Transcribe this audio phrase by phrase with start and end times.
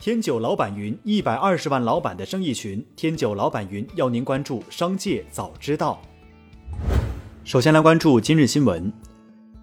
[0.00, 6.00] 天九老板云一百二十万老板的生意群，天九老板云要您关注商界早知道。
[7.42, 8.92] 首先来关注今日新闻。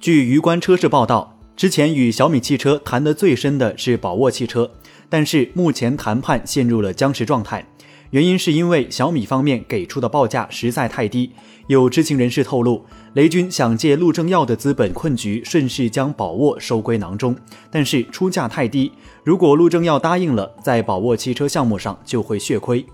[0.00, 4.70] 据余观车市报道，之前与小米汽车谈得最深的是宝沃汽车，
[5.10, 7.66] 但是目前谈判陷入了僵持状态。
[8.12, 11.30] 原因是因为小米方面给出的报价实在太低，
[11.66, 12.84] 有知情人士透露，
[13.14, 17.34] 雷军想借陆正耀的资本困局，顺势将宝沃收归囊中，
[17.70, 18.92] 但是出价太低，
[19.24, 22.84] 如果陆正耀答应了，在宝沃汽车项目上就会血亏。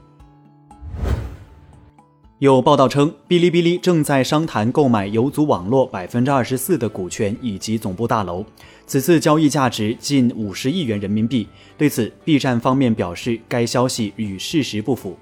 [2.39, 8.45] 有报道称，哔哩哔哩正在商谈购买游族网络百分之二十四的股权以及总部大楼，
[8.87, 11.49] 此次交易价值近五十亿元人民币。
[11.77, 15.19] 对此，B 站方面表示该消息与事实不符。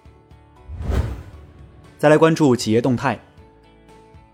[1.96, 3.18] 再来关注企业动态，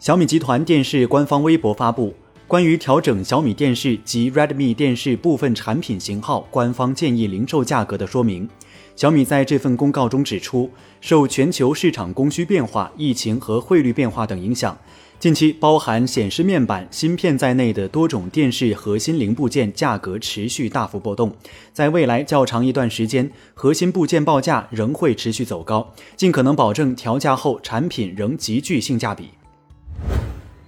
[0.01, 2.13] 小米集团电视官方微博发布
[2.49, 8.49] 关于调整小米电视及 Redmi 电视部分产品型号官方建议零售价格的说明。
[8.95, 14.76] 小米在这份公告中指出，受全球市场供需变化、疫情和汇率变化等影响，
[15.18, 21.34] 近期包含显示面板、芯片在内的多种电视核心零部件价格持续大幅波动。
[21.73, 29.30] 在未来较长一段时间，核心部件报价仍会持续走高，尽可能保证调价后产品仍极具性价比。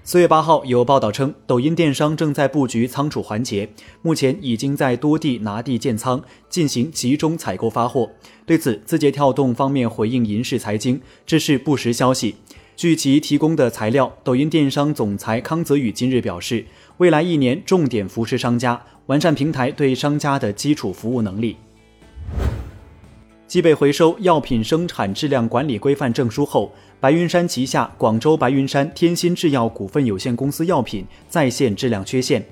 [0.07, 3.71] 四月八号，有报道称，抖音电商正在布局仓储环节，
[4.03, 8.11] 目前已经在多地拿地建仓，进行集中采购发货。
[8.45, 12.35] 对此，字节跳动方面回应银视财经，这是不实消息。
[12.77, 16.67] 据其提供的材料，抖音电商总裁康泽宇今日表示，
[16.99, 21.57] 未来一年重点扶持商家，完善平台对商家的基础服务能力。
[23.47, 32.45] 继被回收药品生产质量管理规范证书后，白云山旗下广州白云山天心制药股份有限公司药品再现质量缺陷。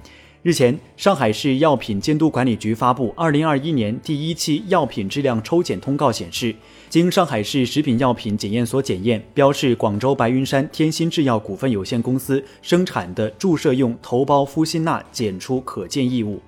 [0.42, 6.54] 日前，上海市药品监督管理局发布二零二一年第一期药品质量抽检通告，显示，
[6.88, 16.40] 经上海市食品药品检验所检验，标示广州白云山天心制药股份有限公司生产的注射用头孢呋辛钠检出可见异物。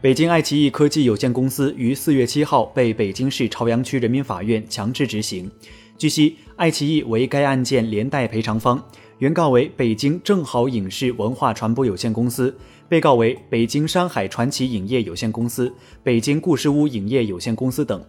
[0.00, 5.50] 北京爱奇艺科技有限公司于四月七号被北京市朝阳区人民法院强制执行。
[5.96, 8.80] 据悉，爱奇艺为该案件连带赔偿方，
[9.18, 12.56] 原告为北京正好影视文化传播有限公司，
[12.88, 18.00] 被告为北京山海传奇影业有限公司、北京故事屋影业有限公司等。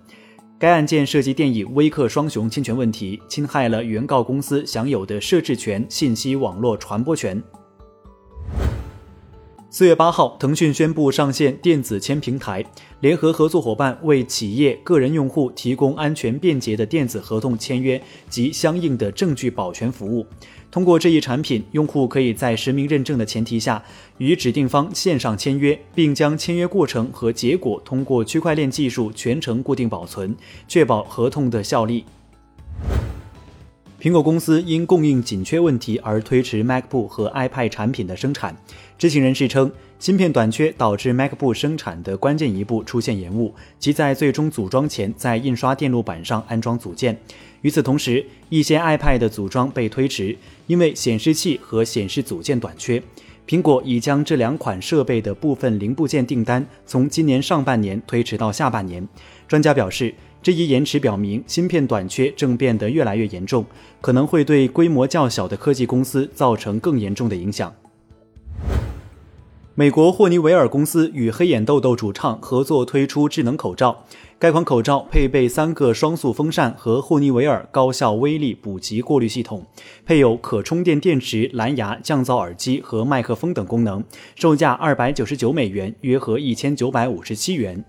[0.59, 7.41] 该案件涉及电影《威克双雄》侵权问题，侵害了原告公司享有的设置权、信息网络传播权。
[9.71, 12.65] 四月八号，腾讯宣布上线电子签平台，
[13.01, 20.25] 联合合作伙伴为企业、个人用户提供安全便捷的电子合同签约及相应的证据保全服务。
[20.71, 23.83] 通过这一产品，用户可以在实名认证的前提下，
[24.17, 30.35] 与指定方线上签约，并将签约过程和结果通过区块链技术全程固定保存，
[30.67, 32.03] 确保合同的效力。
[34.01, 38.55] 苹果公司因供应紧缺问题而推迟 MacBook 和 iPad 产品的生产。
[38.97, 47.19] 知情人士称，芯片短缺导致 MacBook 生产的关键一步出现延误，即在最终组装前在印刷电路板上安装组件。
[47.61, 50.37] 与此同时，一些 iPad 的组装被推迟，
[50.67, 53.03] 因为显示器和显示组件短缺。
[53.49, 59.05] 苹果已将这两款设备的部分零部件订单从今年上半年推迟到下半年。
[59.47, 60.13] 专家表示。
[60.41, 63.65] 这一延迟表明，芯片短缺正变得越来越严重，
[63.99, 67.75] 可能会对规模较小的科技公司造成更严重的影响。
[69.79, 74.03] 美国霍尼韦尔公司与黑眼豆豆主唱合作推出智能口罩，
[74.37, 79.65] 该款口罩配备三个双速风扇和霍尼韦尔高效微粒补给过滤系统，
[80.05, 84.03] 配有可充电电池、蓝牙降噪耳机和麦克风等功能，
[84.35, 87.85] 售价二百九十九美元，约合一千九百五十七元。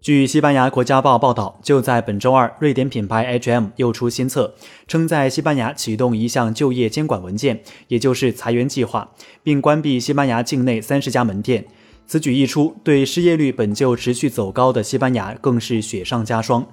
[0.00, 4.54] 据西班牙国家报报道，就在本周二，瑞典品牌 H&M 又出新策，
[4.86, 9.10] 称在西班牙启动一项就业监管文件，也就是裁员计划，
[9.42, 11.66] 并关闭西班牙境内三十家门店。
[12.06, 16.64] 此举一出，对失业率本就持续走高的西班牙更是雪上加霜。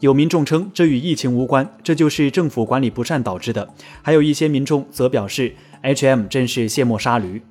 [0.00, 3.68] 有民众称这与疫情无关，这就是政府管理不善导致的。
[4.02, 7.42] 还有一些民众则表示，H&M 真是卸磨杀驴。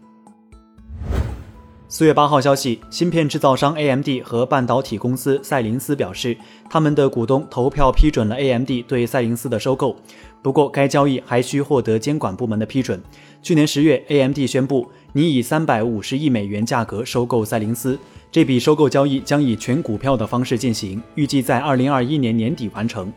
[1.92, 6.38] 四月八号消息，芯片制造商 AMD 和半导体公司赛灵思表示，
[6.70, 9.96] 他们的股东投票批准了 AMD 对赛灵思的收购。
[10.44, 13.02] 不过，该交易还需获得监管部门的批准。
[13.42, 17.98] 去年十月，AMD 宣布拟以三百五十亿美元价格收购赛灵思，
[18.32, 23.12] 这笔收购交易将以全股票的方式进行，预计在二零二一年年底完成。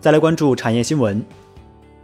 [0.00, 1.24] 再来关注产业新闻。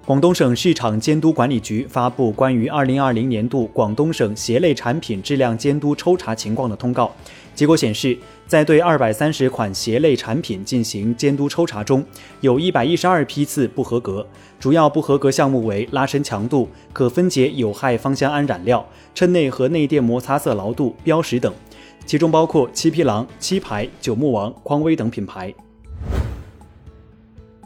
[0.06, 7.12] 广东省市场监督管理局发布关于二零二零年度广东省鞋类产品质量监督抽查情况的通告。
[7.56, 8.16] 结果显示，
[8.46, 12.04] 在对二百三十款鞋类产品进行监督抽查中，
[12.40, 14.24] 有一百一十二批次不合格，
[14.60, 21.52] 主要不合格项目为拉伸强度、可分解有害芳香胺染料、衬内和内垫摩擦色牢度、标识等，
[22.04, 25.52] 其中包括七匹狼、七牌、九牧王、匡威等品牌。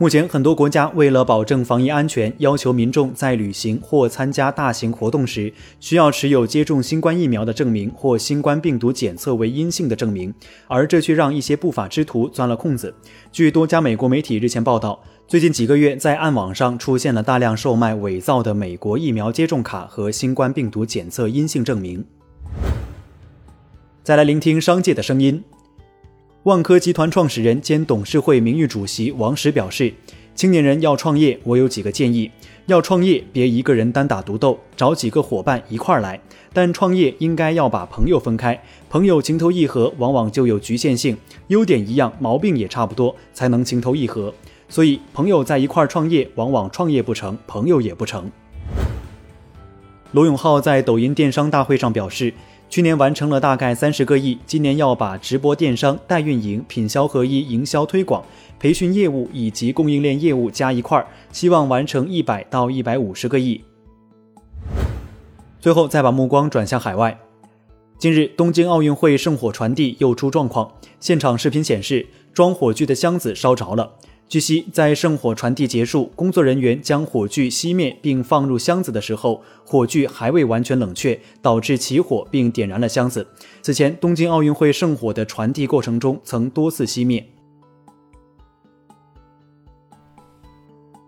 [0.00, 10.32] 目前，很多国家为了保证防疫安全，要求民众在旅行或参加大型活动时，需要持有接种新冠疫苗的证明或新冠病毒检测为阴性的证明，
[10.68, 12.94] 而这却让一些不法之徒钻了空子。
[13.30, 14.98] 据多家美国媒体日前报道，
[15.28, 22.02] 最近几个月在暗网上出现了大量售卖伪造的美国疫苗接种卡和新冠病毒检测阴性证明。
[24.02, 25.44] 再来聆听商界的声音。
[26.44, 29.92] 万科集团创始人兼董事会名誉主席王石表示
[30.34, 32.30] ：“青年人要创业，我有几个建议。
[32.64, 36.18] 要创业，别一个人单打独斗，找几个伙伴一块儿来。
[36.54, 38.58] 但创业应该要把朋友分开，
[38.88, 41.14] 朋友情投意合，往往就有局限性，
[41.48, 44.32] 优点一样，毛病也差不多，才能情投意合。
[44.66, 48.30] 所以，朋友在一块儿创业，往往创业不成，朋友也不成。”
[50.12, 52.32] 罗永浩在抖音电商大会上表示。
[52.70, 58.24] 去年完成了大概三十个亿，今年要把直播电商、代运营、品销合一、营销推广、
[58.60, 63.64] 培训业务以及供应链业务加一块儿，希望完成一百到一百五十个亿。
[65.58, 67.18] 最后再把目光转向海外，
[67.98, 73.94] 近日东京奥运会圣火传递又出状况，现场视频显示装火炬的箱子烧着了。
[74.30, 83.26] 据悉，在圣火传递结束，工作人员将火炬熄灭并放入箱子的时候，火炬还未完全冷却，导致起火并点燃了箱子。
[83.60, 87.28] 此前，东京奥运会圣火的传递过程中曾多次熄灭。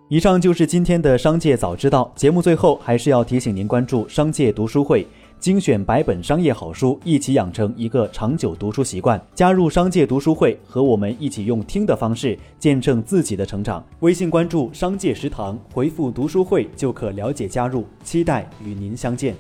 [0.09, 5.07] 以上就是今天的商界早知道节目，最后还是要提醒您关注商界读书会。
[5.43, 9.21] 精选百本商业好书，一起养成一个长久读书习惯。
[9.35, 13.85] 加入商界读书会，和我们一起用听的方式见证自己的成长。
[14.03, 17.85] 微信关注“商界食堂”，回复“读书会”就可了解加入。
[18.05, 19.35] 期待与您相见。